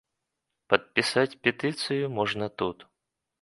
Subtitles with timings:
[0.73, 2.77] Падпісаць петыцыю можна тут.